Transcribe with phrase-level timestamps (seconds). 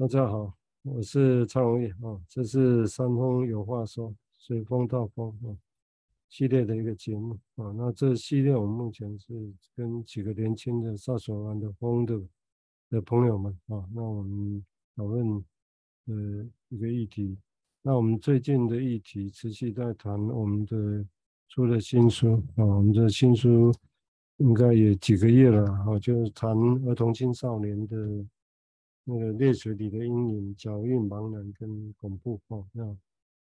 [0.00, 0.50] 大家好，
[0.82, 5.52] 我是蔡荣业啊，这是三风有话说，随风到风啊
[6.30, 7.70] 系列的一个节目啊。
[7.76, 12.18] 那这系列我们目前是跟几个年轻的萨索兰的风的
[12.88, 14.64] 的朋友们啊，那我们
[14.96, 15.44] 讨论
[16.06, 17.36] 呃一个议题。
[17.82, 21.04] 那我们最近的议题持续在谈我们的
[21.46, 23.70] 出了新书啊，我们的新书
[24.38, 26.56] 应该也几个月了啊，就是谈
[26.86, 28.24] 儿童青少年的。
[29.04, 32.96] 那个泪水里的阴影、脚印、茫然跟恐怖哦，那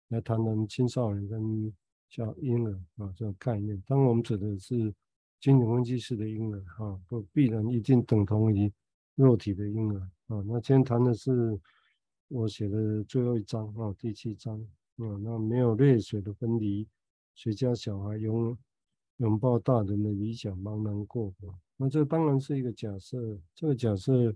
[0.09, 1.73] 来谈谈青少年跟
[2.09, 3.83] 小婴儿啊这种概念。
[3.87, 4.95] 当，我们指的是
[5.41, 8.73] 精神分析式的婴儿哈，不必然一定等同于
[9.17, 10.43] 肉体的婴儿啊。
[10.47, 11.61] 那今天谈的是
[12.29, 14.59] 我写的最后一章啊，第七章
[14.97, 16.87] 啊，那没有泪水的分离，
[17.35, 18.57] 谁家小孩拥
[19.17, 21.53] 拥抱大人的理想茫然过活。
[21.77, 24.35] 那这当然是一个假设，这个假设。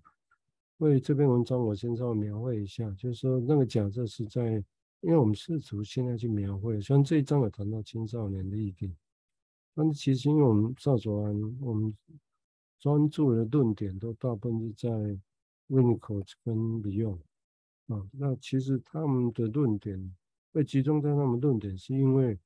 [0.78, 4.54] 为这篇文章，我先稍微描绘一下，就是说那个假设是在，
[5.00, 8.92] 因为我们试图现在去描绘，像这一章有谈到青少年的议题，
[9.74, 11.96] 但是其实因为我们赵卓安，我们
[12.80, 14.88] 专注的论点都大部分是在
[15.68, 17.18] Winnicott 跟 Bion
[17.86, 20.16] 啊，那其实他们的论点
[20.52, 22.36] 会集中在他们论点，是因为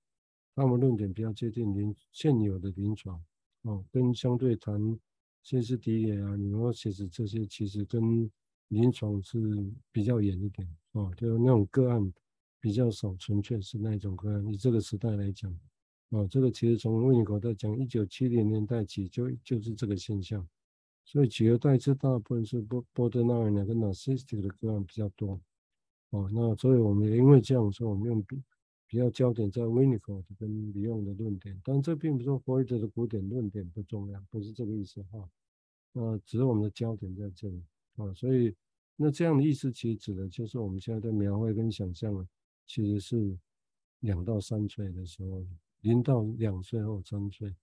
[0.54, 3.18] 他们论点比较接近临现有的临床
[3.62, 4.98] 啊，跟相对谈。
[5.46, 8.28] 歇斯底里啊，你说其实这些其实跟
[8.66, 9.38] 临床是
[9.92, 12.12] 比较远一点哦，就是那种个案
[12.58, 14.44] 比较少，纯粹是那种个案。
[14.52, 15.56] 以这个时代来讲，
[16.08, 20.44] 哦，这个其实从温尼口在讲一九七零年代起就就是这个现象，
[21.04, 25.40] 所以取而代之大部分是波波德纳尔两个 narcissistic 的个案比较多，
[26.10, 28.20] 哦，那所以我们也因为这样说，我们用
[28.88, 35.28] 比较焦点在温尼口跟李用的论点，但这并不是说弗洛伊德的古典论点不重要，不是这个意思哈。
[35.94, 37.62] 呃，只是我们的焦点在这里
[37.96, 38.54] 啊，所以
[38.94, 42.28] 那这样的意思其实指的就是我们现在的描绘跟想象啊，
[42.66, 43.36] 其实是
[44.00, 45.44] 两到三岁的时候，
[45.80, 47.54] 零到两岁或三岁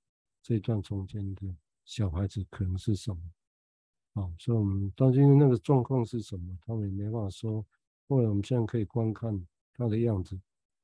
[0.42, 1.56] 这一段中间的
[1.86, 3.22] 小孩子可能是什么
[4.14, 4.34] 啊？
[4.40, 7.66] 所以我们担心那个状况是什么，他们也没办法说。
[8.10, 10.40] 后来我们现在可以观看他的样子，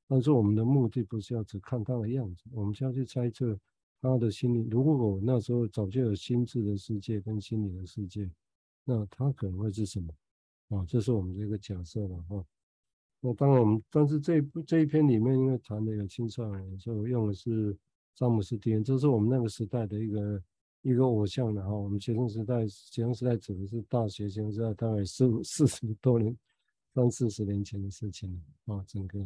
[0.09, 3.58] 但是我们的目的不是要只看他的样子，我们就要去猜测。
[4.02, 8.31] 他的心理，如果我那时候早就有心智的世界跟心理的世界，
[8.86, 10.08] 那他可能会是什么？
[10.69, 12.42] 啊，这是我们这个假设了哈。
[13.19, 17.78] 那当然我们，但是这部这一篇里面，因为谈的有青少年，所以我用的是
[18.16, 20.44] 詹姆斯·迪恩，这是我们那个时代的一个
[20.81, 21.69] 一个偶像了哈。
[21.69, 26.34] 我们学生时代，学生时代指的是大学生时代，大概四五四十多年，
[26.96, 28.31] 三四十年前的事情
[28.66, 28.86] 了啊。
[28.88, 29.19] 整个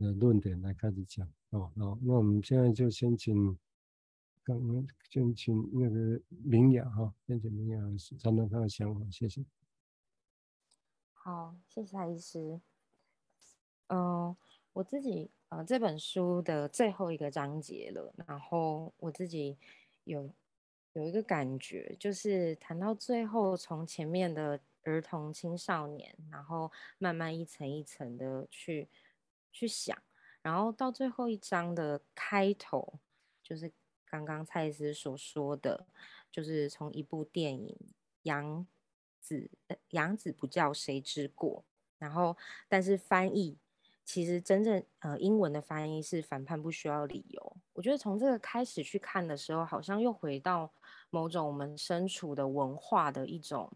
[0.00, 1.70] 的论点来开始讲哦。
[1.76, 3.56] 好，那我们现在就先请。
[4.42, 7.78] 刚刚先请那个明雅哈，先请明雅
[8.20, 9.44] 谈谈他的想法，谢谢。
[11.12, 12.58] 好，谢谢蔡医师。
[13.88, 14.34] 嗯、
[14.72, 19.58] 我自己呃这本书的最后一个章节了，然后我自己
[20.04, 20.28] 有
[20.94, 28.88] 有一个感觉，就是谈到最后，从前面的儿童青少年，然后慢慢一层一层的去
[29.52, 29.96] 去想，
[30.42, 33.00] 然后到最后一章的开头，
[33.42, 33.72] 就是。
[34.12, 35.86] 刚刚蔡司所说的，
[36.32, 37.68] 就是从一部电影
[38.22, 38.66] 《杨
[39.20, 39.48] 子》，
[39.90, 41.64] 杨子不叫谁之过。
[41.96, 43.56] 然后，但是翻译
[44.04, 47.56] 其实真正呃英文的翻译是反叛不需要理由。
[47.72, 50.72] 我觉得从这个开始去看的时候，好像又回到
[51.10, 53.72] 某种我们身处的文化的一种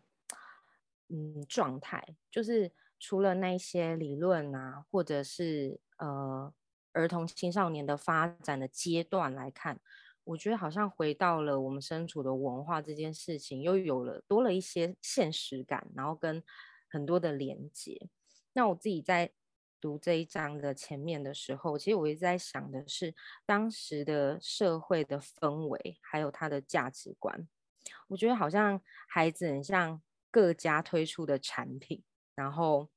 [1.10, 2.72] 嗯状态，就是
[3.06, 6.50] 除了那些理论啊，或者是呃
[6.92, 9.78] 儿童青少年的发展的阶段来看。
[10.24, 16.42] 我觉得好像回到了我们身处的文化这件事情，又有了多了一些现实感，然后跟
[16.88, 18.08] 很多的连接。
[18.54, 19.34] 那我自己在
[19.78, 23.14] 读这一章的前面的时候，其实我一直在想的是
[23.44, 27.46] 当时的社会的氛围，还有他的价值观。
[28.08, 30.00] 我觉得好像孩子很像
[30.30, 32.02] 各家推出的产品，
[32.34, 32.88] 然后。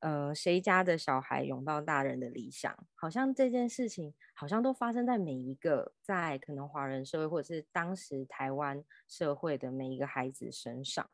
[0.00, 11.08] 呃，谁家的小孩拥抱大人的理想，好像这件事情好像都发生在每一个在可能华人社会或者是当时台湾社会的每一个孩子身上。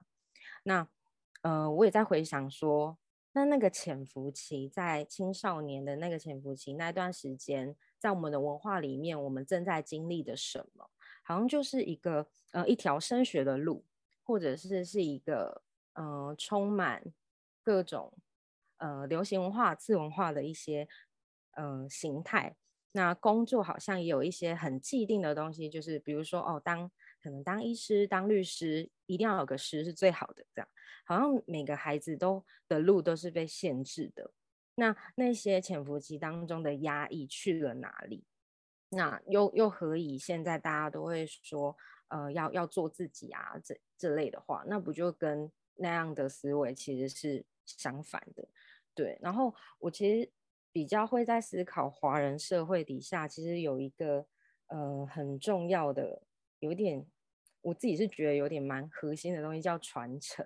[0.63, 0.87] 那
[1.43, 2.97] 呃，我也在回想说，
[3.33, 10.89] 那那个潜伏期在青少年的那个潜伏期那段时间，在我们的文化里面，我们正在经历的什么？
[11.25, 13.85] 好像就是一个呃一条升学的路，
[14.23, 15.63] 或者是是一个
[15.95, 17.03] 呃充满
[17.65, 18.13] 各种。
[18.79, 20.89] 呃，流行文化、次文化的一些
[21.53, 22.55] 嗯、呃、形态，
[22.93, 26.91] 那工作好像也有一些很既定的东西，就是比如说哦，当
[27.23, 30.45] 可能当医师、当律师，一定要有个师是最好的。
[30.55, 30.69] 这样，
[31.05, 34.33] 好像每个孩子都的路都是被限制的。
[34.75, 38.25] 那那些潜伏期当中的压抑去了哪里？
[38.91, 41.77] 那又又何以现在大家都会说，
[42.09, 48.47] 呃，要要做自己啊，这这类的话，那不就跟那样的思维其实是相反的？
[48.97, 49.17] 对。
[49.23, 50.29] 然后我其实
[50.73, 54.27] 比较会在思考华人社会底下，其实有一个
[54.67, 56.23] 呃很重要的，
[56.59, 57.07] 有点
[57.61, 60.45] 我自己是觉得有点蛮核心的东西，叫传承。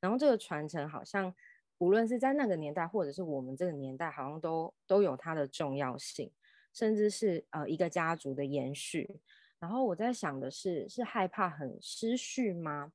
[0.00, 1.34] 然后这个传承好像。
[1.78, 6.30] 无论是在那个年代，或者是我们这个年代，好像都都有它的重要性，
[6.72, 9.20] 甚至是呃一个家族的延续。
[9.58, 12.92] 然后我在想的是，是害怕很失序吗？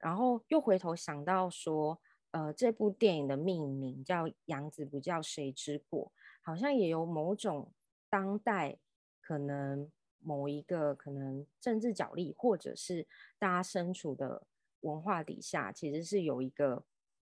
[0.00, 2.00] 然后又回头想到说，
[2.30, 6.06] 呃，这部电影的命名叫《杨子不叫谁之过》，
[6.42, 7.72] 好像也有某种
[8.08, 8.78] 当代
[9.20, 13.06] 可能某一个可能政治角力，或者是
[13.38, 14.46] 大家身处的
[14.80, 16.84] 文化底下，其实是有一个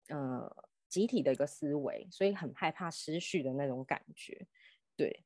[0.09, 0.65] 呃。
[0.87, 4.47] 集体的一个思维，所以很害怕失序的那种感觉，
[4.95, 5.25] 对。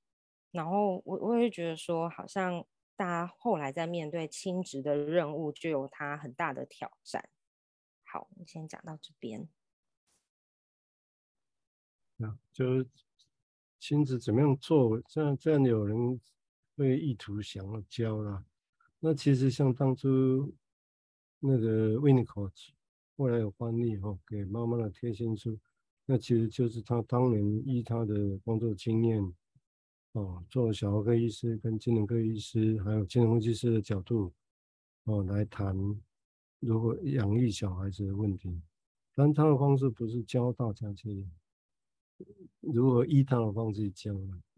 [0.52, 2.66] 然后我我也觉得说，好像
[2.96, 7.30] 大家后来在面对亲职的任务，就有它很大的挑战。
[8.04, 9.48] 好，我先讲到这边。
[12.20, 12.88] 啊就是
[13.80, 15.02] 亲子怎么样做？
[15.08, 16.20] 这样这样有人
[16.76, 18.44] 会意图想要教了。
[19.00, 20.54] 那其实像当初
[21.40, 22.72] 那个 Winnicott。
[23.18, 25.60] 后来有翻译哈，给妈妈的贴心书，
[26.06, 29.22] 那其实就是他当年依他的工作经验，
[30.14, 34.32] 哦，做小儿科医师跟精神科医师，还有精神分析师的角度，
[35.04, 35.76] 哦，来谈
[36.62, 38.62] 如何养育小孩子的问题。
[39.14, 41.28] 但他的方式不是教大家去
[42.74, 44.16] 如何依他的方式教，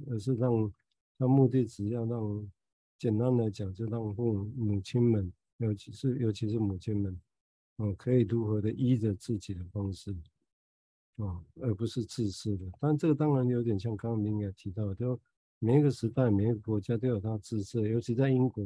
[0.08, 0.72] 而是让
[1.18, 2.52] 他目的只要让，
[2.98, 7.20] 简单来讲，就让父母亲们，尤其是尤其是母亲们。
[7.78, 10.16] 哦，可以如何的依着自己的方式，
[11.16, 12.66] 哦，而不是自私的。
[12.80, 15.20] 但这个当然有点像刚刚明也提到，就
[15.58, 17.82] 每一个时代、每一个国家都有它自私。
[17.90, 18.64] 尤其在英国，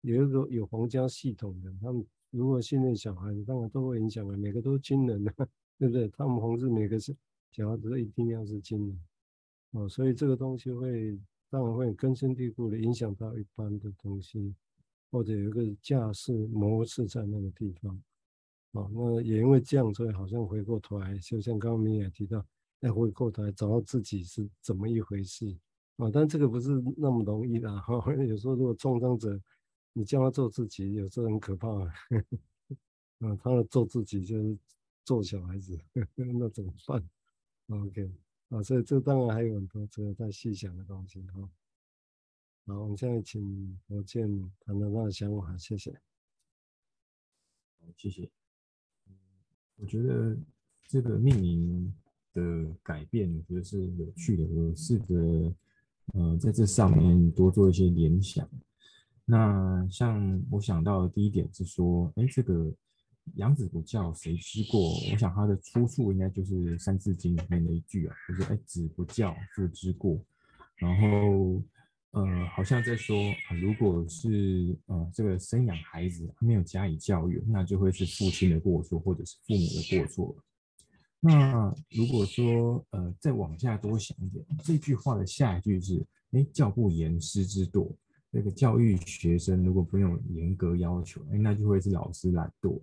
[0.00, 4.36] 有一个有皇家系统的，他们如果训练小孩子，当然都会影响的。
[4.36, 5.32] 每个都是军人的，
[5.78, 6.08] 对不对？
[6.08, 7.14] 他们皇室每个是
[7.50, 9.00] 小孩子一定要是金人，
[9.72, 11.18] 哦，所以这个东西会
[11.48, 14.54] 当然会根深蒂固的影响到一般的东西，
[15.10, 18.00] 或者有一个架势模式在那个地方。
[18.72, 22.46] 哦，那也因为这样，所以好像回过头来，就像刚刚你也提到，
[22.80, 25.52] 要回过头来找到自己是怎么一回事
[25.96, 26.08] 啊。
[26.12, 27.94] 但这个不是那么容易的哈。
[28.24, 29.40] 有时候如果创伤者，
[29.92, 31.68] 你叫他做自己，有时候很可怕。
[31.68, 31.92] 啊，
[33.42, 34.56] 他的做自己就是
[35.04, 35.76] 做小孩子，
[36.14, 37.02] 那怎么办
[37.70, 38.10] ？OK，
[38.50, 41.48] 啊，所以这当然还有很多值得再细想的东西哈。
[42.66, 44.28] 好，我们现在请罗健
[44.60, 45.92] 谈谈他的想法，谢谢。
[47.78, 48.28] 好，谢谢。
[49.76, 50.36] 我觉得
[50.88, 51.94] 这个命名
[52.34, 54.44] 的改变，我觉得是有趣的。
[54.44, 55.54] 我试着
[56.12, 58.48] 呃在这上面多做一些联想。
[59.24, 62.74] 那像我想到的第一点是说，哎，这个
[63.36, 64.80] 养子不教谁之过？
[65.12, 70.18] 我想它的出处应该就是《三字经》里面的一句啊，就是“哎，子不教，父之过”。
[70.76, 71.62] 然后。
[72.12, 73.16] 呃，好像在说，
[73.62, 80.36] 如果是呃这个生养孩子没有加以教育，那就会是父亲的过错，或者是父母的过错。
[81.20, 87.88] 那如果说呃再往下多想一点，这句话的下一句是，哎，教不严，师之惰。
[88.30, 92.80] 那个教育学生如果不用严格要求，哎，那就会是老师懒惰。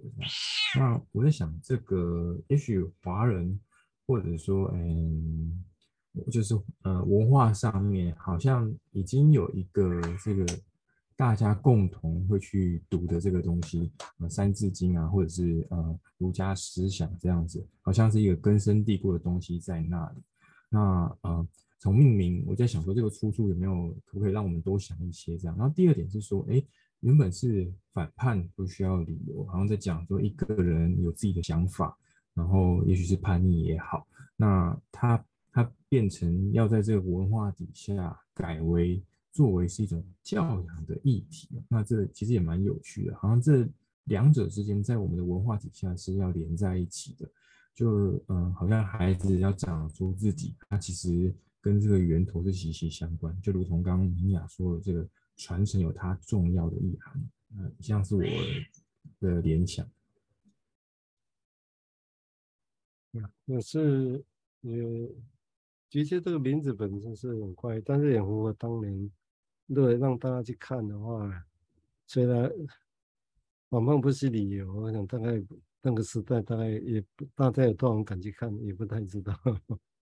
[0.78, 3.60] 那我在想，这个也许华人，
[4.06, 5.64] 或者说，嗯。
[6.32, 10.44] 就是呃，文化上面好像已经有一个这个
[11.16, 13.92] 大家共同会去读的这个东西，
[14.28, 20.24] 《三字经》啊，或者是呃儒家思想这样子，好像是一个根深蒂固的东西在那里。
[20.70, 21.48] 那呃，
[21.80, 25.58] 从命名，我在想说这个出处有没有可不可以让我们多想一些这样。
[25.58, 26.64] 然后第二点是说，哎，
[27.00, 31.98] 原本是反叛不需要理由，好像在讲说一个人有自己的想法，
[32.34, 35.24] 然后也许是叛逆也好，那他。
[35.50, 43.68] 它变成要在这个文化底下改为作为是一种教养的议题，那这其实也蛮有趣的，好像这
[44.04, 47.28] 两者之间在我们的文化底下是要连在一起的，
[47.74, 51.34] 就嗯，好像孩子要长出自己，他其实
[51.68, 55.06] 跟这个源头是息息相关，就如同刚刚尼娅说的，这个
[55.36, 58.24] 传承有它重要的意涵，嗯，像是我
[59.20, 59.86] 的联想，
[63.44, 64.24] 那是
[64.62, 64.72] 呃。
[65.90, 69.10] 其实这个名字本身是很怪，但是也符合当年，
[69.68, 71.46] 如果让大家去看的话，
[72.06, 72.52] 虽然
[73.70, 75.42] 反叛不是理由，我想大概
[75.82, 77.02] 那个时代大概也
[77.34, 79.34] 大家有多少人敢去看，也不太知道。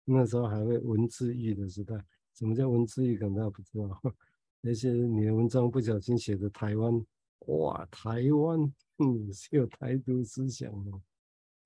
[0.05, 1.95] 那时候还会文字狱的时代，
[2.33, 3.17] 什么叫文字狱？
[3.17, 4.01] 可能大家不知道。
[4.61, 7.05] 那些你的文章不小心写的台湾，
[7.47, 8.59] 哇，台湾，
[8.97, 11.01] 嗯，是有台独思想哦。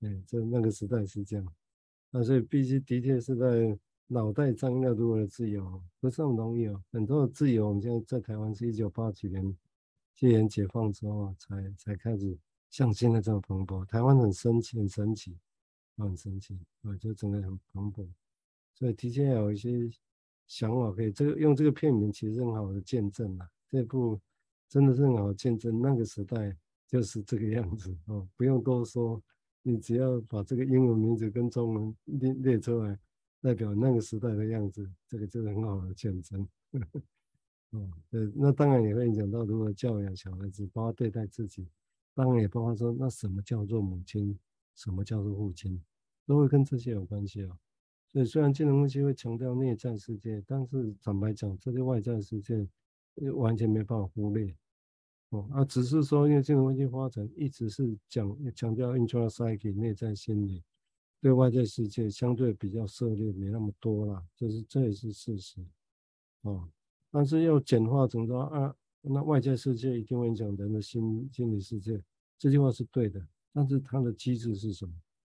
[0.00, 1.46] 哎，这那个时代是这样。
[2.10, 6.82] 那所以必须的确是在脑袋张要如何的自由，不是那么容易哦。
[6.90, 9.56] 很多的自由，我们现在在台湾是一九八几年
[10.14, 12.36] 戒严解放之后，才才开始
[12.68, 13.84] 像现在这么蓬勃。
[13.86, 15.38] 台湾很神奇，很神奇，
[15.96, 18.06] 很神奇啊，就整个很蓬勃。
[18.74, 19.90] 所以提前有一些
[20.46, 23.48] 想法，可以这个用这个片名，其实很好的见证了。
[23.68, 24.20] 这部
[24.68, 26.56] 真的是很好见证，那个时代
[26.88, 29.22] 就是这个样子哦，不用多说。
[29.62, 32.98] 你只要把这个英文名字跟中文列列出来，
[33.42, 36.48] 代表那个时代的样子，这个就是很好的见证。
[37.72, 41.68] 哦，对，那当然也会影响到如何教养小孩子，包括对待自己，
[42.14, 44.36] 当然也包括说，那什么叫做母亲，
[44.74, 45.80] 什么叫做父亲，
[46.26, 47.56] 都会跟这些有关系啊。
[48.12, 52.66] 所以虽然金融分析会强调内在世界，但是坦白讲，这些外在世界
[53.34, 54.52] 完全没办法忽略。
[55.28, 60.60] 哦，啊，只是说，因为金融分析发展一直是讲强调 intrapsyche 内在心理，
[61.20, 65.64] 对外在世界相对比较涉猎没那么多啦，这是这也是事实。
[66.42, 66.68] 哦，
[67.12, 72.02] 但是要简化成说啊，那外在世界一定会影响人的心心理世界，
[72.36, 74.92] 这句话是对的，但是它的机制是什么？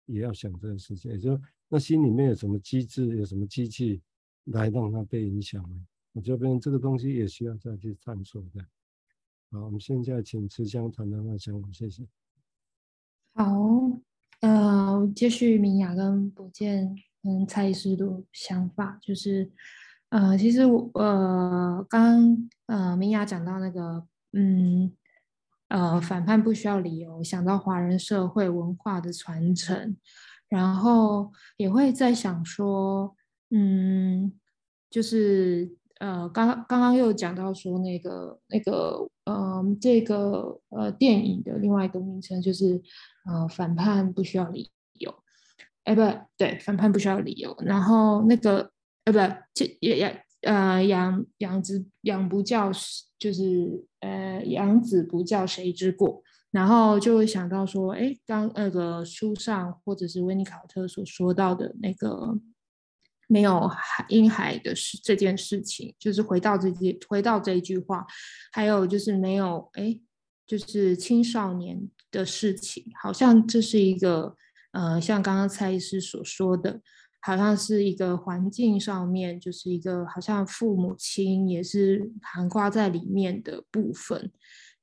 [0.08, 1.39] 也要想这个世界，也就
[1.74, 4.00] 那心里面有什么机制，有什么机器
[4.44, 5.75] 来让它被影响呢？
[6.12, 8.63] 我觉得这个东西也需要再去探索的。
[9.50, 12.06] 好，我们现在请慈香谈谈那想法，谢谢。
[13.34, 13.60] 好，
[14.42, 19.51] 呃，接续明雅跟博建跟蔡医师的想法，就是，
[20.10, 24.96] 呃，其实我呃，刚呃明雅讲到那个，嗯，
[25.70, 29.98] 呃，反叛不需要理由，想到华人社会文化的传承，
[30.53, 33.15] 然后也会在想说，
[33.50, 34.31] 嗯，
[34.89, 35.75] 就是。
[36.00, 42.81] 呃，刚刚刚刚又讲到说那个那个，呃，这个呃电影的另外一个名称就是
[43.25, 44.69] 呃反叛不需要理
[45.00, 45.13] 由，
[45.86, 46.01] 哎不
[46.36, 47.55] 对，反叛不需要理由。
[47.62, 48.69] 然后那个
[49.05, 49.19] 呃不，
[49.53, 52.69] 这也也呃养养子养不教
[53.17, 56.22] 就是呃养子不教谁之过。
[56.53, 62.39] 然后就会想到说，哎，刚那个书上或者是温尼考特所说到的那个。
[63.27, 68.05] 没有海婴孩的事这件事情，就是回到这句回到这一句话，
[68.51, 69.98] 还有就是没有哎，
[70.45, 74.36] 就是青少年的事情，好像这是一个
[74.74, 76.81] 呃，像刚刚蔡医师所说的，
[77.22, 84.31] 好像是一个环境上面，就是一个好像父母亲也是涵盖在里面的部分，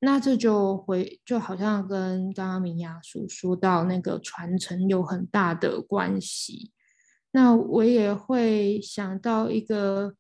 [0.01, 6.73] 那这就回就好像跟刚刚明雅所说到那个传承有很大的关系。
[7.33, 10.15] 那我也会想到一个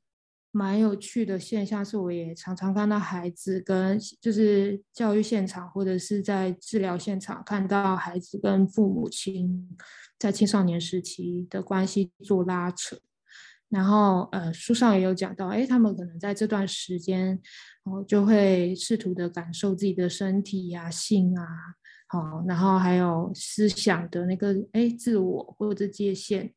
[0.52, 9.76] 蛮有趣的现象，是我也常常看到孩子跟就是教育现场或者是在治疗现场看到孩子跟父母亲
[10.18, 12.96] 在青少年时期的关系做拉扯，
[13.70, 17.40] 然后呃书上也有讲到，哎，他们可能在这段时间
[17.84, 21.46] 哦就会试图的感受自己的身体呀、啊、性啊，
[22.08, 26.52] 好，然后还有思想的那个哎自我或者界限。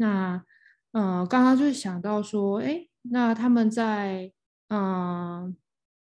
[0.00, 0.44] 那，
[0.92, 4.32] 呃，刚刚就想到说，哎，那他们在，
[4.68, 5.56] 嗯、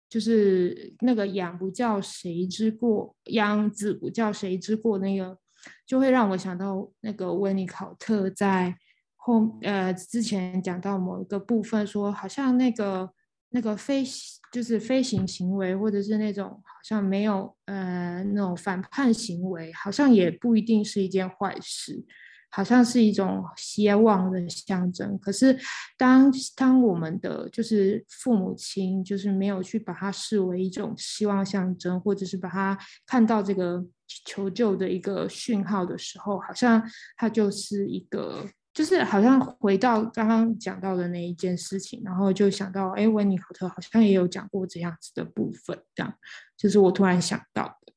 [0.10, 5.38] 就是那个养不教谁之过，养子不教谁之过，那个
[5.86, 8.76] 就会让我想到那个温尼考特在
[9.22, 13.10] 后，呃，之前讲到某一个部分说，好像那个
[13.50, 14.04] 那个飞，
[14.52, 22.06] 就是飞行行为，或者是那种好像没有，呃，那种反叛行为，好像也不一定是一件坏事。
[22.54, 25.58] 好像是一种希望的象征，可是
[25.98, 33.82] 当当我们的就是父母亲就是没有去把它视为一种希望象征，或者是把它看到这个
[34.26, 36.84] 求救的一个讯号的时候，好像
[37.16, 46.18] 它就是一个，就是好像回到刚刚讲到的那一件事情，然后就想到，哎，温尼考特好像也有讲过这样子的部分，这样
[46.58, 47.94] 就是我突然想到的，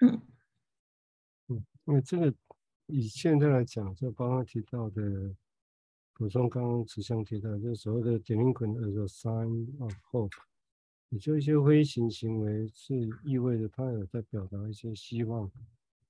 [0.00, 0.22] 嗯
[1.48, 2.34] 嗯，因为这个。
[2.92, 5.32] 以现在来讲，就刚刚提到的，
[6.12, 10.32] 补充刚刚慈祥提到，就所谓的 delinquent a sign of hope，
[11.10, 15.48] 也就一些飞行行为是意味着他有在表达一些希望。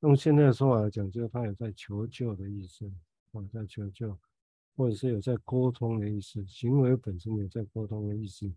[0.00, 2.90] 用现在的说法来讲，就是他有在求救的意思，
[3.32, 4.18] 我，在求救，
[4.76, 8.52] 或者是有在沟通的意思，行为本身有在沟通的意思。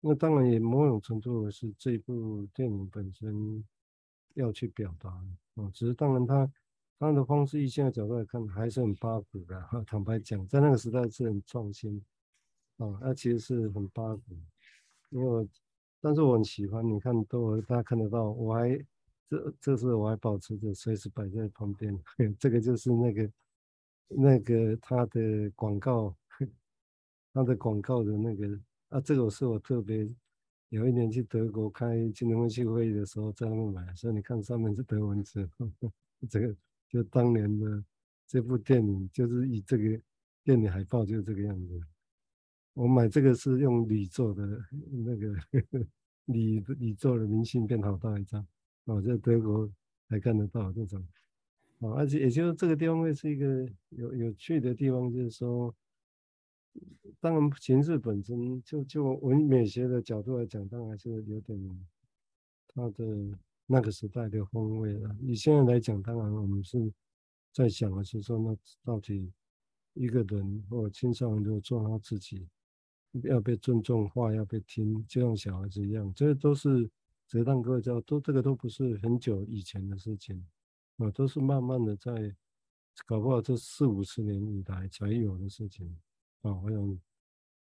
[0.00, 3.64] 那当然也某种程度是这部电影本身
[4.34, 5.70] 要去表达的哦。
[5.74, 6.48] 只是当然他
[7.00, 9.82] 他的方式，以现在角度来看，还是很八股的哈。
[9.86, 12.00] 坦白讲，在那个时代是很创新
[12.76, 14.22] 啊，那其实是很八股。
[15.10, 15.48] 因为我，
[16.00, 18.78] 但是我很喜欢，你看都大家看得到，我还
[19.28, 21.98] 这这是我还保持着随时摆在旁边。
[22.38, 23.28] 这个就是那个
[24.08, 26.14] 那个他的广告，
[27.32, 30.08] 他的广告的那个啊，这个是我特别。
[30.70, 35.48] 有一年去德国开金融分析会议的时候，在那边买，所以你看上面是德文字，
[36.28, 36.54] 这个
[36.90, 37.82] 就当年的
[38.26, 39.98] 这部电影，就是以这个
[40.44, 41.80] 电影海报就是这个样子。
[42.74, 45.34] 我买这个是用铝做的，那个
[46.26, 48.46] 铝铝做的明信片，好大一张，
[48.84, 49.72] 哦，在德国
[50.10, 51.02] 还看得到这种，
[51.80, 55.74] 啊，而且也就是这个地方会是一个有有趣的地方，就是说。
[57.18, 61.86] 当然，形式本身就就文美学的角度来讲，当然还是有点
[62.68, 63.04] 它的
[63.66, 65.16] 那个时代的风味了。
[65.20, 66.92] 以现在来讲，当然我们是
[67.52, 69.32] 在想的是说，那到底
[69.94, 72.46] 一个人或青少年就做他自己，
[73.24, 76.88] 要被尊重，话要被听，就像小孩子一样，这都是
[77.26, 80.46] 折当各位知道，都这个都不是很久以前的事情
[80.98, 82.12] 啊，都是慢慢的在
[83.06, 85.86] 搞不好这四五十年以来才有的事情。
[86.42, 87.00] 啊，我想，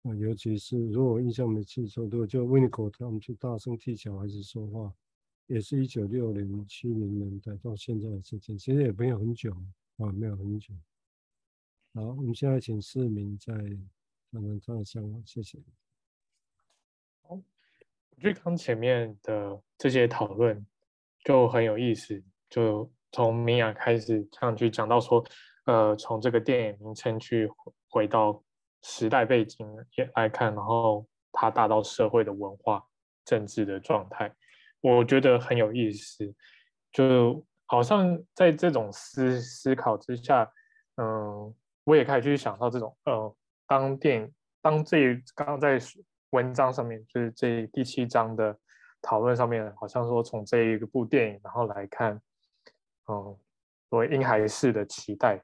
[0.04, 4.94] 啊，尤其是如果我印象没记错，如果就维尼口他们去大声替小孩子说话，
[5.48, 9.52] 也是一九六零七零年代到现在的事情，其实也没有很久
[9.98, 10.74] 啊，没有很久。
[11.94, 13.54] 好，我们现在请市民再
[14.32, 15.60] 谈谈他的想法，谢谢。
[17.22, 20.66] 好，我觉得刚前面的这些讨论
[21.20, 25.24] 就很有意思，就从明雅开始这样去讲到说，
[25.66, 27.50] 呃，从这个电影名称去
[27.90, 28.42] 回到。
[28.88, 29.68] 时代背景
[29.98, 32.84] 也来看，然后它大到社会的文化、
[33.26, 34.32] 政治的状态，
[34.80, 36.32] 我觉得很有意思。
[36.92, 40.48] 就好像在这种思思考之下，
[40.98, 41.52] 嗯，
[41.84, 45.80] 我也开始去想到这种，呃，当电影当这刚刚在
[46.30, 48.56] 文章上面，就是这第七章的
[49.02, 52.22] 讨论上面，好像说从这一部电影，然后来看，
[53.08, 53.38] 嗯，
[53.90, 55.42] 所谓婴孩式的期待，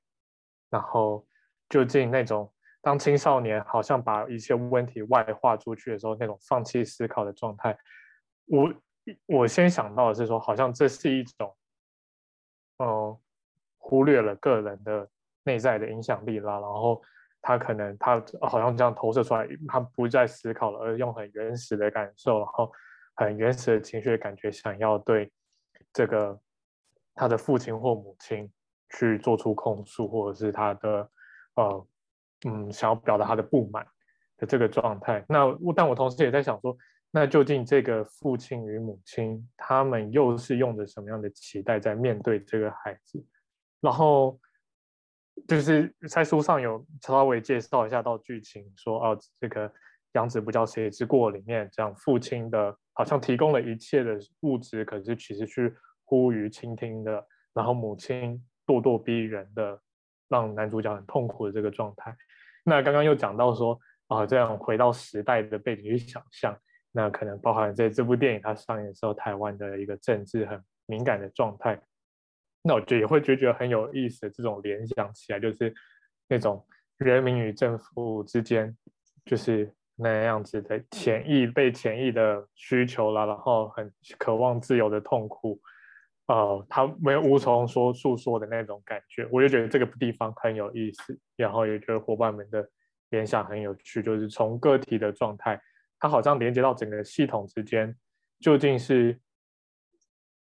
[0.69, 1.26] 然后
[1.69, 2.52] 究竟那种。
[2.84, 7.78] 当青少年好像把一些问题外化出去的时候，那种放弃思考的状态，
[8.47, 8.74] 我
[9.28, 11.56] 我先想到的是说，好像这是一种，
[12.78, 13.19] 呃，
[13.78, 15.08] 忽略了个人的
[15.43, 16.54] 内在的影响力啦。
[16.54, 17.00] 然后
[17.39, 22.71] 他可能他好像这样投射出来，他不再思考了，而用很原始的感受，然后
[23.15, 25.32] 很原始的情绪的感觉，想要对
[25.93, 26.41] 这个
[27.15, 28.52] 他的父亲或母亲
[28.89, 31.12] 去做出控诉，或者是他的
[31.56, 31.88] 呃。
[32.43, 33.86] 嗯，想要表达他的不满
[34.36, 35.24] 的这个状态。
[35.30, 36.76] 那我，但我同时也在想说，
[37.12, 43.24] 那究竟这个父亲与母亲，他们又是用着什么样的期待在面对这个孩子？
[43.80, 44.39] 然后，
[45.47, 49.69] 就是在书上有稍微介绍一下到剧情，说哦，这个
[50.13, 55.78] 《养子不教谁之过》里面，讲父亲的好像提供了一切的物质，可是其实是
[56.12, 59.82] 忽于倾听的，然后母亲咄咄逼人的。
[60.32, 62.15] 让男主角很痛苦的这个状态。
[62.63, 66.58] 那刚刚又讲到说啊，这样回到时代的背景去想象，
[66.93, 71.78] 那可能包含在这部电影它上映的时候，台湾的一个政治很敏感的状态。
[72.62, 75.74] 那我觉得也会觉得很有意思这种联想起来，就是
[76.30, 78.74] 那种人民与政府之间，
[79.26, 85.60] 就是那样子的潜意被潜意的需求啦，然后很渴望自由的痛苦。
[86.28, 92.66] 呃，他没有无从说诉说的那种感觉，我就觉得这个地方很有意思，然后也觉得伙伴们的
[93.10, 95.62] 联想很有趣，就是从个体的状态，
[96.00, 97.94] 它好像连接到整个系统之间，
[98.40, 99.20] 究竟是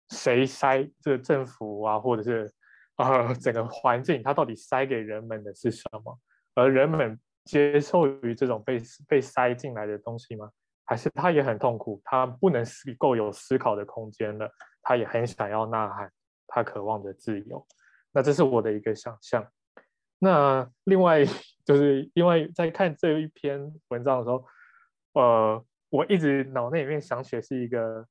[0.09, 2.51] 谁塞这个政府啊，或者是
[2.97, 6.19] 呃整个环境，它到底塞给人们的是什么？
[6.53, 10.51] 而人们接受于这种被被塞进来的东西吗？
[10.85, 12.63] 还是他也很痛苦，他不能
[12.97, 14.51] 够有思考的空间了？
[14.81, 16.11] 他也很想要呐喊，
[16.47, 17.65] 他渴望着自由。
[18.11, 19.47] 那这是我的一个想象。
[20.19, 21.25] 那另外
[21.65, 24.45] 就是因为在看这一篇文章的时候，
[25.13, 28.05] 呃，我一直脑内里面想起的是一个，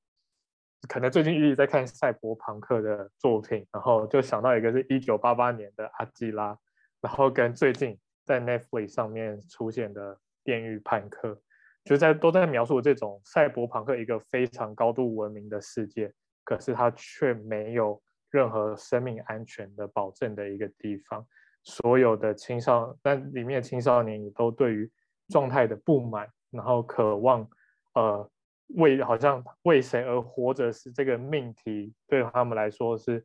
[0.88, 6.56] 可能最近一直在看赛博朋克的作品，然后就想到一个是一九八八年的阿基拉，
[7.00, 11.40] 然后跟最近在 Netflix 上面出现的电狱叛客，
[11.84, 16.12] 就在都在描述这种赛博朋克一个非常高度文明的世界。
[16.50, 21.24] 可是他却没有任何生命安全的保证的一个地方，
[21.62, 24.90] 所有的青少，但里面的青少年也都对于
[25.28, 27.48] 状态的不满，然后渴望，
[27.94, 28.28] 呃，
[28.74, 33.24] 为好像为谁而活着是这个命题，对他们来说是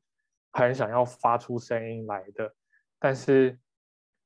[0.52, 2.54] 很想要发出声音来的，
[3.00, 3.58] 但是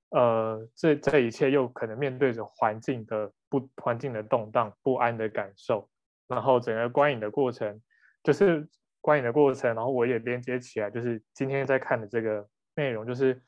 [0.10, 5.90] 呃，这这一切又可能面对着环境的不环境的动荡、不安的感受，
[6.28, 7.82] 然后整个观影的过程
[8.24, 8.68] 就是
[9.02, 13.42] 观影的过程，然后我也连接起来，就是今天在看的这个内容，就是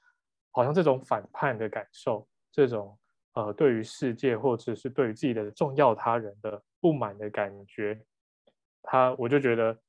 [0.51, 2.97] 好像这种反叛的感受，这种。
[3.33, 7.97] 呃，对于世界或者是对于自己的重要他人的不满的感觉，
[8.83, 9.79] 他我就觉得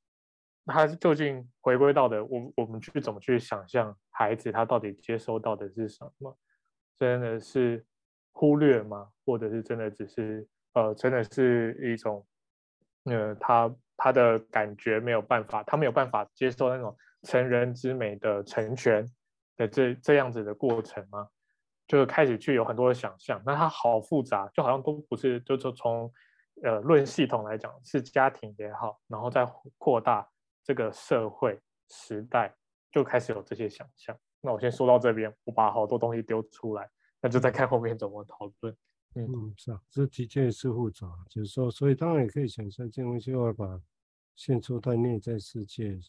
[0.65, 6.37] 他究竟回归到的，我我们去怎么去想象孩子他到底接收到的是什么？
[6.97, 7.85] 真的是
[8.31, 9.09] 忽略吗？
[9.25, 12.25] 或者是真的只是呃，真的是一种
[13.05, 19.05] 呃，他他的感觉没有办法，他没有办法接受那种成人之美的成全
[19.55, 21.27] 的这这样子的过程吗？
[21.85, 26.11] 就开始去有很多的想象，那他好复杂，就好像都不是，就是从
[26.63, 29.45] 呃论系统来讲是家庭也好，然后再
[29.77, 30.27] 扩大
[30.63, 32.55] 这个社会时代，
[32.89, 34.17] 就开始有这些想象。
[34.39, 36.89] 那我先说到这边，我把好多东西丢出来，
[37.21, 38.75] 那就再看后面怎么讨论。
[39.15, 43.81] 嗯，是啊，这的确是复杂，就是说，所以当然也可以想象，这东西要把
[44.35, 45.99] 现出在内在世界，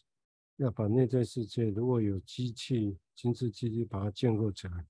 [0.57, 4.85] 要把内在世界如果有机器、精致机器把它建构起来。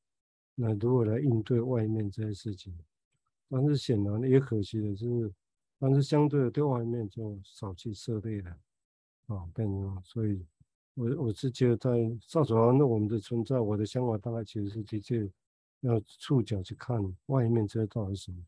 [0.56, 2.73] 那如何来应对外面这些事情？
[3.49, 5.32] 但是显然也可惜的是，
[5.78, 8.51] 但是相对的对外面就少去涉猎了
[9.28, 10.45] 啊，变成所以，
[10.93, 11.91] 我我是觉得在
[12.25, 15.30] 赵主要那我们的存在，我的想法大概其实是的确
[15.86, 18.43] 要触角去看外面这到底是什么，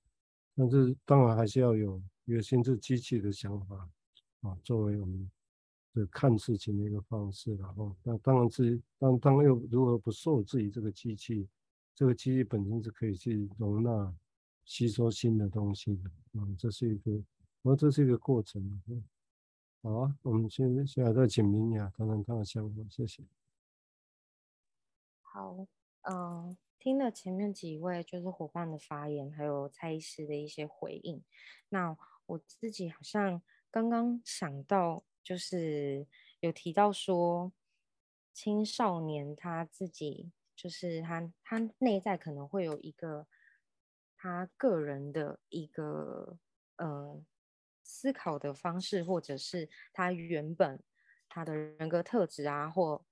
[0.55, 3.89] 但是当然还是要有一个心智机器的想法
[4.41, 5.31] 啊，作为我们
[5.93, 11.47] 的看事情的一个方式，然后那当然是当当又如何不受制于这个机器。
[11.95, 14.15] 这个机器本身是可以去容纳、
[14.65, 17.11] 吸收新的东西的，嗯，这是一个，
[17.63, 18.79] 我这是一个过程。
[19.81, 23.23] 好啊，我们现在现在再请明雅谈谈他的想法，谢谢。
[25.23, 25.65] 好，
[26.03, 31.23] 嗯、听了前面几位就是伙伴的发言，还有蔡医师的一些回应，
[31.69, 36.07] 那我自己好像刚刚想到，就是
[36.39, 37.51] 有提到说
[38.33, 40.31] 青少年他自己。
[40.59, 43.27] 就是他，他内在可能会有一个
[44.15, 46.39] 他个人的一个
[46.77, 47.23] 呃
[47.83, 50.81] 思考的方式，或者是他原本
[51.29, 53.05] 他的人格特质啊，或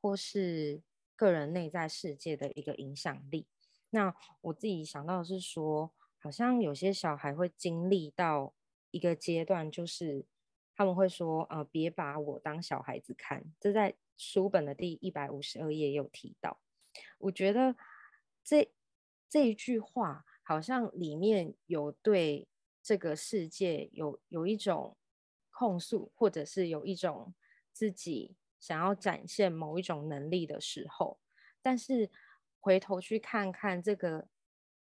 [0.00, 0.82] 或是
[1.16, 3.46] 个人内在世界的一个影响力。
[3.90, 8.54] 那我自己想到的是说，好像有些小孩会经历到
[8.90, 10.26] 一个阶段，就是
[10.74, 13.44] 他们会说，呃，别把我当小孩子看。
[13.58, 16.60] 这在书本的第一百五十二页有提到。
[17.18, 17.76] 我觉得
[18.44, 18.70] 这
[19.28, 22.48] 这一句话好像里面有对
[22.82, 24.96] 这个世界有有一种
[25.50, 27.34] 控诉，或者是有一种
[27.72, 31.20] 自己想要展现某一种能力的时候，
[31.62, 32.10] 但是
[32.58, 34.26] 回头去看看这个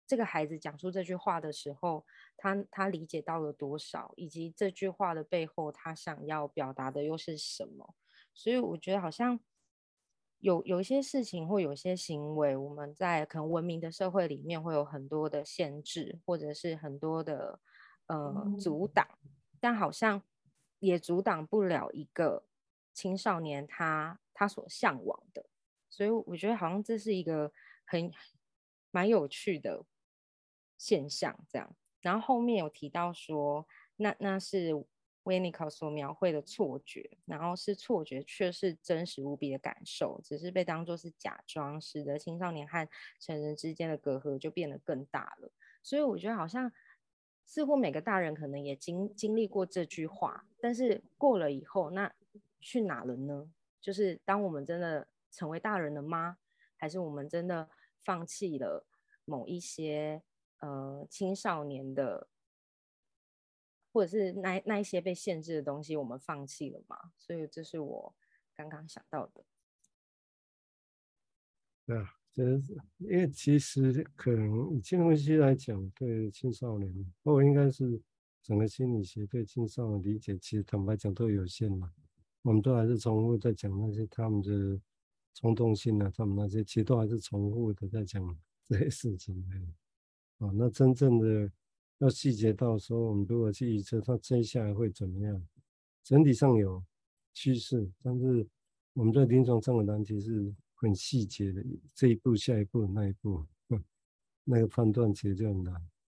[0.07, 7.93] 这个孩子讲出这句话的时候，他他理解到了多少，以及这句话的背后他想要表达的又是什么？
[8.33, 9.39] 所以我觉得好像。
[10.39, 17.59] 有有一些事情或有些行为，我们在可能文明的社会里面会有很多的限制，或者是很多的
[18.05, 19.07] 呃阻挡，
[19.59, 20.21] 但好像
[20.77, 22.45] 也阻挡不了一个
[22.97, 25.45] 青少年他他所向往的，
[25.87, 27.53] 所以我觉得好像这是一个
[27.85, 28.11] 很
[28.89, 29.85] 蛮有趣的
[30.79, 31.75] 现象，这样。
[32.01, 34.85] 然后后面有提到说，那那是。
[35.27, 42.87] 维尼考所描绘的错觉，然后是错觉，却是真实无比的感受，只是被当作是假装，使得青少年和
[43.19, 45.51] 成人之间的隔阂就变得更大了。
[45.83, 46.71] 所以我觉得好像
[47.43, 52.13] 似乎每个大人可能也经经历过这句话，但是过了以后，那
[52.59, 53.51] 去哪了呢？
[53.79, 56.37] 就是当我们真的成为大人了吗？
[56.75, 57.69] 还是我们真的
[58.03, 58.85] 放弃了
[59.25, 60.21] 某一些
[60.59, 62.29] 呃青少年的？
[63.93, 67.13] 或者是那那一些被限制的东西，我们放弃了吗？
[67.17, 68.15] 所以这是我
[68.53, 69.43] 刚刚想到的。
[71.85, 76.93] 对啊，这是因为其实可能以这个东西来讲，对青少年，
[77.23, 77.99] 或应该是
[78.43, 81.91] 整个心理学对青少年理解，其实坦白讲都有限嘛。
[82.47, 84.79] 我们都还是重复在讲那些他们的
[85.33, 88.23] 冲动性啊，他们那些其实都还是重复的在讲
[88.63, 90.45] 这些事情的。
[90.45, 91.51] 啊，那真正的。
[91.99, 95.47] 要细节到时候，我们如果去预测它接下来会怎么样，
[96.03, 96.83] 整体上有
[97.33, 98.47] 趋势，但是
[98.93, 103.43] 我们在临床上的难题是很细节的，这一步、下一步、那一步，
[104.45, 105.73] 那个判断其实就很难。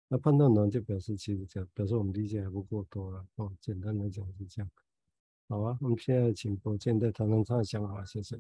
[0.09, 3.57] 那判断难就表示其实这样，表示我们理解还不够多了哦。
[3.61, 4.69] 简单来讲是这样。
[5.51, 8.37] 好啊，我们现在请博建再谈谈他的想法，谢谢。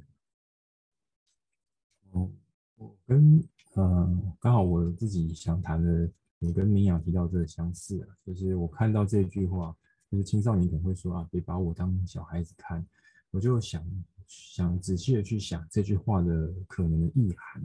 [2.11, 2.31] 哦，
[2.77, 3.43] 我跟
[3.73, 6.07] 呃，刚好我自己想谈的，
[6.41, 9.75] 也跟明雅提到这个相似啊，就是我看到这句话，
[10.11, 12.87] 就是青少年可能会说啊，别把我当小孩子看，
[13.31, 13.83] 我就想
[14.27, 17.63] 想仔细的去想这句话的可能的意涵。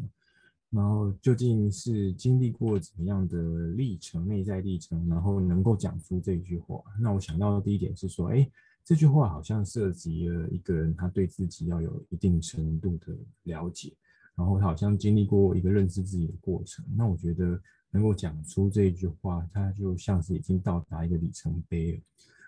[0.70, 6.82] 然后究竟是经历过怎么样的历程，内在历程，然后能够讲出这句话。
[6.98, 8.50] 那我想到的第一点是说，哎，
[8.86, 13.94] 这句话好像涉及了一个人他对自己要有一定程度的了解，
[14.36, 16.84] 然后他好像经历过一个认识自己的过程。
[16.96, 22.00] 那我觉得能够讲出这一句话，他就像是已经到达一个里程碑了。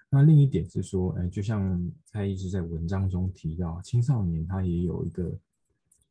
[0.10, 5.32] 那另一点是说，哎，就像蔡医师在文章中提到，青少年他也有一个。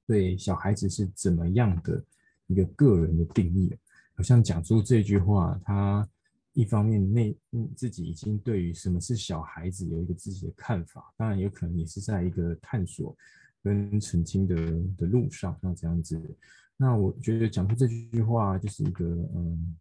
[0.06, 2.04] 对小孩子是怎么样的
[2.46, 3.74] 一个个人的定义？
[4.14, 6.06] 好像讲出这句话，他
[6.54, 7.36] 一方面内
[7.76, 13.14] 自己已经对于什么是小孩子有一个自己的看法，当然有可能也是在一个探索
[13.62, 14.56] 跟澄清的
[14.96, 16.18] 的路上，那这样子。
[16.76, 19.76] 那我觉得讲出这句话就是一个嗯。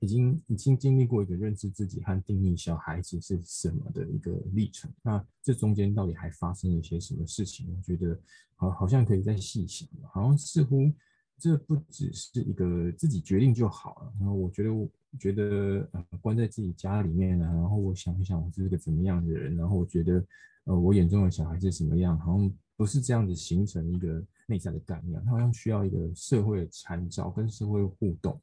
[0.00, 7.66] 已经已经经历过一个认识自己和定义小孩子是什么的一个历程，那这中间到底还发生了一些什么事情？
[7.76, 8.16] 我觉得
[8.54, 10.88] 好好像可以再细想，好像似乎
[11.36, 14.12] 这不只是一个自己决定就好了。
[14.20, 20.24] 然后我觉得，我觉得呃，关在自己家里面呢，然后我想一想我是个怎么样的人，然后我觉得
[20.64, 28.40] 呃，我眼中的小孩是什么样，好像不是这样子形成一个内在的概念，他好像需要一个社会的参照跟社会互动。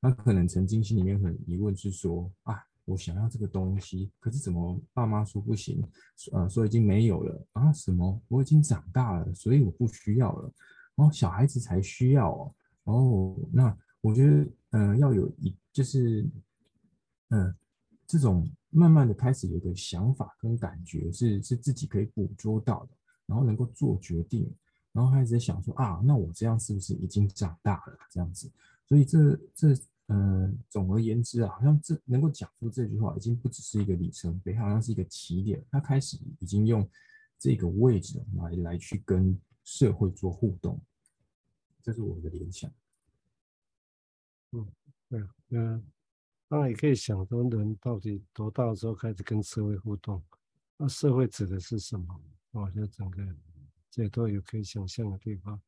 [0.00, 5.82] 他可能曾经心里面很疑问是说啊，我想要这个东西，可是怎么爸妈说不行，
[6.32, 7.72] 呃，说已经没有了啊？
[7.72, 8.22] 什么？
[8.28, 10.52] 我已经长大了，所以我不需要了。
[10.96, 12.54] 哦，小孩子才需要哦。
[12.84, 16.22] 哦，那我觉得，嗯、呃，要有一就是，
[17.30, 17.54] 嗯、呃，
[18.06, 22.90] 这种慢慢的开始有个想法跟感觉是是自己可以捕捉到的，
[23.24, 24.54] 然后能够做决定，
[24.92, 27.98] 然后开始在想说啊，那我这样是不是已经长大了？
[28.10, 28.50] 这样子。
[28.86, 29.68] 所以这这
[30.08, 35.64] 呃，总而言之啊，好像这能够讲出这句话，已经不只是一个里程碑，好像是一个起点。
[35.70, 36.86] 他开始已经用
[37.38, 40.78] 这个位置来来去跟社会做互动，
[41.82, 42.70] 这是我的联想。
[44.52, 44.66] 嗯，
[45.08, 45.80] 对啊，那
[46.48, 50.22] 当然也可以想说，人到底多大的时候开始跟社会互动？
[50.76, 52.20] 那社会指的是什么？
[52.52, 53.22] 我觉得整个
[53.90, 55.60] 这都有可以想象的地方。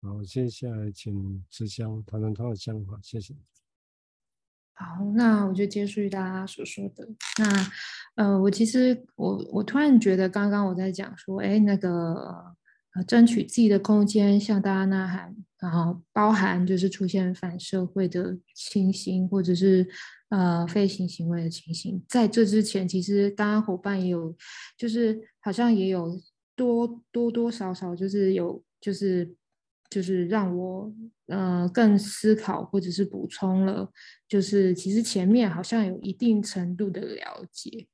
[0.00, 3.34] 好，接下来请慈香谈谈他的想法，谢谢。
[4.74, 7.08] 好，那我就接续大家所说的。
[7.38, 7.66] 那
[8.14, 12.56] 呃，我其实我我突然觉得，刚刚我在讲说，哎，那个
[12.94, 19.88] 呃，争取自己的空间，向大家呐喊，然后包含就是出现反社会的情形，或者是
[20.30, 22.02] 呃非行行为的情形。
[22.08, 24.36] 在这之前，其实大家伙伴也有，
[24.76, 26.20] 就是好像也有
[26.56, 29.34] 多多多少少就是有就是。
[29.90, 30.92] 就是让我
[31.28, 33.90] 呃更思考，或者是补充了，
[34.28, 37.86] 就是其实前面好像有一定程度的了解，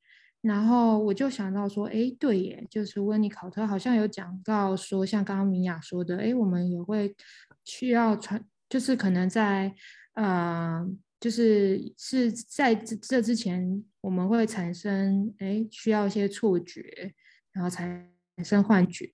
[0.44, 7.16] 然后我就想到说，哎，对耶，就是温尼考特好像有讲到说，像刚刚明雅说的，哎，我们也会
[7.64, 9.74] 需要传，就是可能在
[10.12, 10.86] 呃，
[11.18, 17.14] 就是是在这这之前，我们会产生哎需要一些错觉，
[17.52, 18.06] 然后产
[18.44, 19.10] 生幻觉。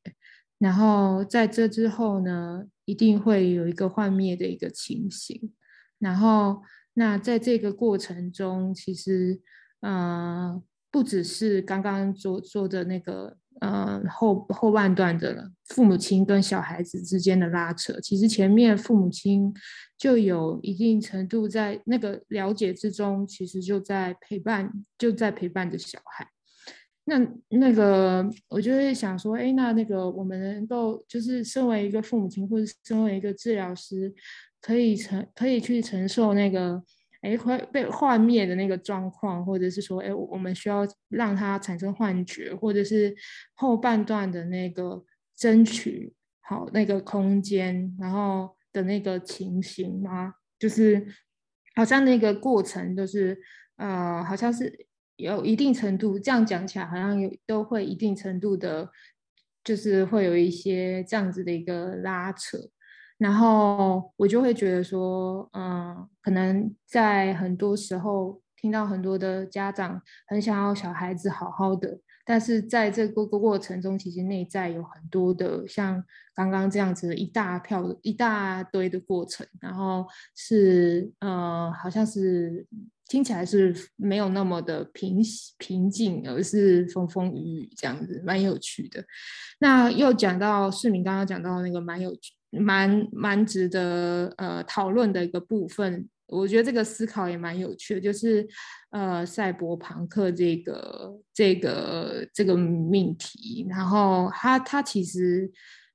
[0.58, 5.52] 然后在这之后呢，一定会有一个幻灭的一个情形。
[6.00, 6.62] 然后，
[6.94, 9.40] 那在这个过程中，其实，
[9.80, 19.54] 呃，不只是刚刚做做的那个，呃，后后半段的父母亲跟小孩子之间的拉扯，其实前面父母亲
[19.96, 26.26] 就有一定程度在那个了解之中，其实就在陪伴，就在陪伴着小孩。
[27.04, 34.12] 那那个，我就会想说，哎，那那个，我们能够就是身为一个父母亲，或者身为一个治疗师，
[34.60, 36.80] 可以承可以去承受那个，
[37.20, 43.14] 哎，会被幻灭的那个状况，或者是说，哎，我们需要让他产生幻觉，或者是
[43.54, 45.04] 后半段的那个
[45.36, 50.34] 争取好那个空间，然后的那个情形吗？
[50.58, 51.06] 就是
[51.74, 53.40] 好像那个过程都是，
[53.76, 54.86] 呃，好像是。
[55.20, 58.88] 有一定程度，这样讲起来好像有都会一定程度的，
[59.62, 62.56] 就是会有一些这样子的一个拉扯，
[63.20, 76.02] 然后我就会觉得说，嗯，可能在很多时候听到很多的家长很想要小孩子好好的，但是在这个过程中，其实内在有很多的像
[76.34, 82.66] 刚刚这样子一大票一大堆的过程，然后是呃，好像是
[83.06, 85.20] 听起来是没有那么的平
[85.58, 89.04] 平静，而是风风雨雨这样子，蛮有趣的。
[89.58, 92.32] 那又讲到世民刚刚讲到那个蛮有趣。
[92.50, 98.44] 蛮蛮值得呃讨论的一个部分，我觉得这个思考也蛮有趣的，就是
[98.90, 105.48] 呃赛博朋克这个这个这个命题，然后他他其实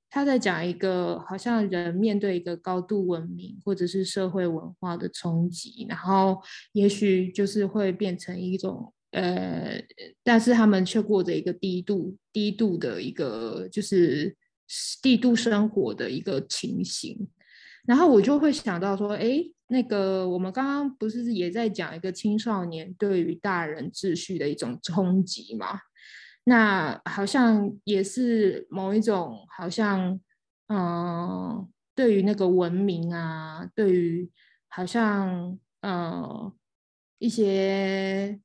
[0.10, 6.41] 他在讲一个好像人面对一个高度文明或者是社会文化的冲击，然后
[6.72, 9.82] 也许就是会变成一种呃，
[10.24, 14.38] 但是他们却过着一个低度低度的一个就是。
[15.01, 17.28] 帝都生活的一个情形，
[17.86, 25.80] 然后我就会想到说，哎，那个我们刚刚不是也在讲一个青少年对于大人秩序的一种冲击吗？
[26.45, 30.19] 那好像也是某一种，好像，
[30.67, 34.30] 嗯、呃，对于那个文明啊，对于
[34.67, 36.54] 好像，嗯、呃，
[37.19, 38.39] 一些，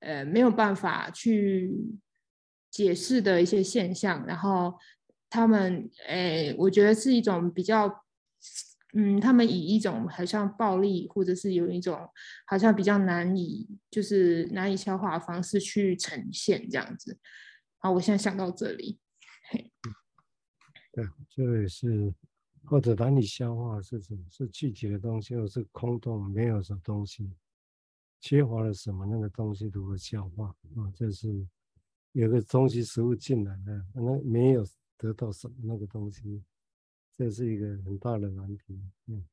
[0.00, 1.72] 呃，没有办法去。
[2.72, 4.74] 解释的一些现象，然后
[5.28, 8.02] 他们，诶，我觉得是一种比较，
[8.94, 12.08] 嗯，他们以一种好像暴力，或者是有一种
[12.46, 17.18] 好像比较难以，就是难以消化的方式去呈现这样子。
[17.76, 18.98] 好，我现在想到这里，
[20.92, 22.14] 对，这也是
[22.64, 24.24] 或者难以消化是什么？
[24.30, 27.30] 是具体的东西，或是空洞，没有什么东西，
[28.18, 29.04] 缺乏了什么？
[29.04, 30.48] 那个东西如何消化？
[30.76, 31.46] 啊，这是。
[32.12, 34.62] 有个东西食物进来了，那没有
[34.98, 36.44] 得到什么那个东西，
[37.16, 38.78] 这是一个很大的难题。
[39.06, 39.26] 嗯，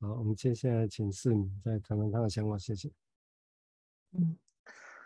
[0.00, 2.88] 好，我们接下来请世民再谈谈他的想法，谢谢。
[4.12, 4.38] 嗯，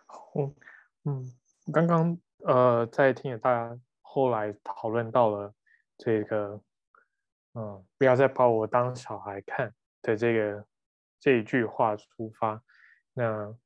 [0.05, 0.53] 好，
[1.05, 1.33] 嗯，
[1.73, 5.55] 刚刚呃在听了大家后来讨论到了
[5.97, 6.61] 这个，
[7.55, 10.67] 嗯，不要再把我当小孩看的这个
[11.19, 12.63] 这一句话出发，
[13.15, 13.57] 那。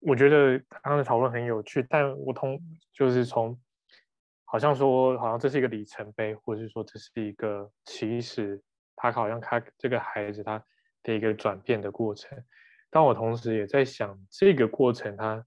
[0.00, 2.58] 我觉得刚刚的讨论很有趣，但我同
[2.92, 3.58] 就是从
[4.44, 8.62] 好像说，好像这是一个里程碑，或者是说这是一个起始，
[8.96, 10.62] 他好像他这个孩子他
[11.02, 12.38] 的一个转变的过程。
[12.90, 15.44] 但我同时也在想，这个过程他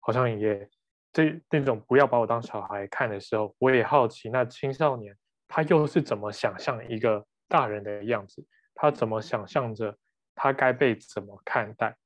[0.00, 0.68] 好像也
[1.12, 8.44] 这那种不要把我当小孩看的时候，我也好奇，那青少年他又是怎么想象一个大人的样子？
[8.74, 9.96] 他怎么想象着
[10.34, 11.96] 他该被怎么看待？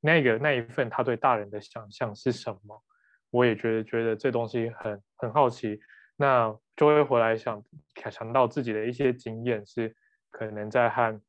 [0.00, 2.82] 那个那一份他对大人的想象是什么？
[3.30, 5.78] 我也觉得觉得这东西很很好奇，
[6.16, 7.62] 那就会回来想
[8.10, 9.94] 想到自己的一些经验，是
[10.30, 11.20] 可能在和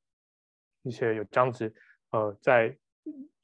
[0.84, 1.74] 一些有这样子
[2.12, 2.78] 呃，在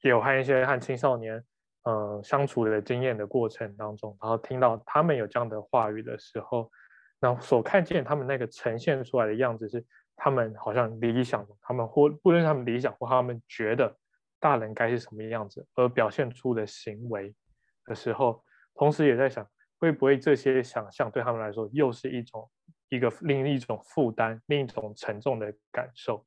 [0.00, 1.44] 有和一些和青少年
[1.82, 6.70] 呃相处的经验的过程当中，然后听到他们有这样的话语的时候，
[7.20, 9.84] 然后所看见他们那个呈现出来的样子是
[10.14, 13.94] 他们好像理想，他们或不论他们理想或他们觉得。
[14.46, 17.34] 大人该是什么样子，而表现出的行为
[17.84, 18.40] 的时候，
[18.76, 19.44] 同时也在想，
[19.80, 22.48] 会不会这些想象对他们来说又是一种
[22.88, 26.24] 一个另一种负担，另一种沉重的感受，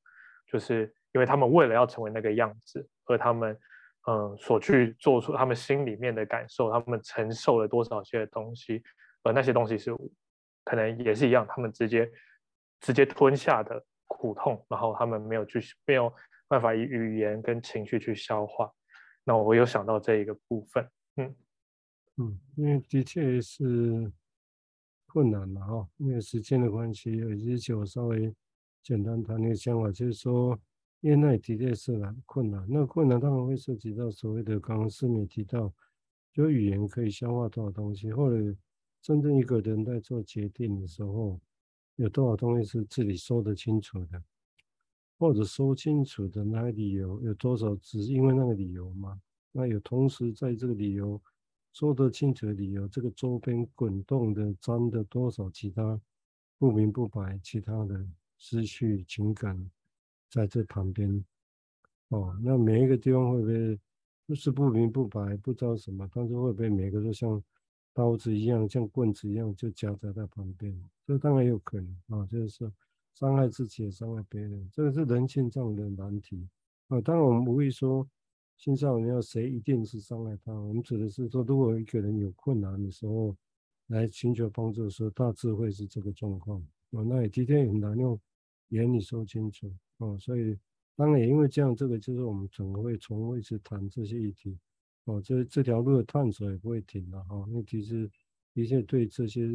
[0.51, 3.57] 就是因为他们为了要成为那个样子，而他们
[4.05, 8.83] 嗯所去做出他们心里面的感受，他们承受了多少些东西，
[9.23, 9.95] 而那些东西是
[10.65, 12.11] 可能也是一样，他们直接
[12.81, 16.13] 直接吞下的苦痛，然后他们没有去没有。
[16.49, 18.69] 办法以语言跟情绪去消化，
[19.23, 21.35] 那我有想到这一个部分，嗯
[22.17, 24.11] 嗯，因为的确是
[25.05, 28.33] 困难嘛，哈，因为时间的关系，有些就稍微
[28.83, 30.59] 简单谈一个想法，就是说，
[31.01, 35.71] 因为那的确是难困难，那困难当然会涉及到所谓的刚刚世民提到，
[36.33, 38.55] 就语言可以消化多少东西，或者
[39.01, 41.39] 真正一个人在做决定的时候，
[41.95, 44.21] 有多少东西是自己说得清楚的。
[45.19, 49.21] 或者说清楚的那个理由有多少，只是因为那个理由吗？
[49.51, 51.21] 那有同时在这个理由
[51.73, 55.99] 说得清楚的理由，这个周边滚动的沾的多少其他
[56.57, 58.01] 不明不白其他的
[58.37, 59.69] 思绪情感
[60.29, 61.23] 在这旁边
[62.07, 63.79] 哦，那每一个地方会不会
[64.25, 67.43] 就是不明不白不知道什么，但是会不会每个都像
[67.93, 70.73] 刀子一样，像棍子一样就夹在他旁边？
[71.05, 72.71] 这当然有可能啊，就是说。
[73.13, 76.47] 伤害自己也伤害别人，这个是人性上的难题
[76.87, 77.01] 啊。
[77.01, 78.07] 当然，我们不会说
[78.57, 83.35] 青少年要谁一定是伤害他，我们指的是说，如果一个人有困难的时候
[83.87, 87.03] 来寻求帮助的时候，大致会是这个状况啊。
[87.03, 88.19] 那也的确很难用
[88.69, 90.17] 言语说清楚啊。
[90.17, 90.57] 所以，
[90.95, 94.57] 当然也因为这样，这个就是我们整个会从未去谈这些议题
[95.05, 97.47] 哦，这这条路的探索也不会停的哈、哦。
[97.49, 98.09] 那其实
[98.53, 99.47] 的确对这些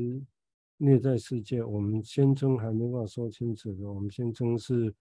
[0.85, 4.95] 内在世界，我们宣称还没办法说清楚的，我们宣称是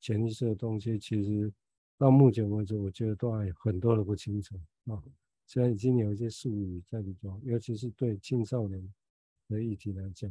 [0.00, 1.52] 潜意识的东西，其实
[1.98, 4.54] 到目前为止，我觉得都还有很多的不清楚
[4.86, 5.02] 啊。
[5.46, 8.94] 虽然已经有一些术语在里头，尤其是对青少年
[9.48, 10.30] 的议题来讲。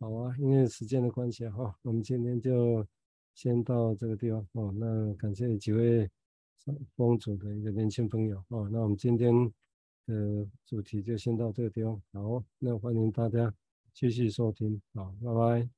[0.00, 2.86] 好啊，因为时间的关系哈，我们今天就
[3.34, 4.72] 先到这个地方哦。
[4.76, 6.08] 那感谢几位
[6.96, 8.68] 风主的一个年轻朋友哦。
[8.72, 9.32] 那我们今天
[10.06, 12.00] 的主题就先到这个地方。
[12.12, 13.52] 好，那欢迎大家
[13.98, 15.77] 谢谢收听，好，拜拜。